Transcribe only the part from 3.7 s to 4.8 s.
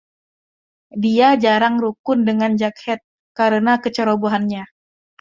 kecerobohannya.